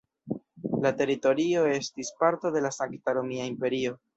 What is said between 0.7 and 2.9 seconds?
La teritorio estis parto de la